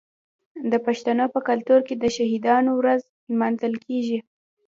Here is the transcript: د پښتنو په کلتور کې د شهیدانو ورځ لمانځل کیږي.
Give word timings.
د 0.71 0.73
پښتنو 0.85 1.25
په 1.33 1.39
کلتور 1.49 1.79
کې 1.87 1.95
د 1.97 2.05
شهیدانو 2.15 2.71
ورځ 2.79 3.01
لمانځل 3.31 3.73
کیږي. 3.85 4.19